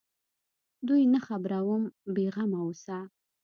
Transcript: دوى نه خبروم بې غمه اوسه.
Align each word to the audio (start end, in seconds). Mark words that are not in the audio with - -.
دوى 0.87 1.03
نه 1.13 1.19
خبروم 1.27 1.83
بې 2.13 2.25
غمه 2.35 2.59
اوسه. 2.65 2.99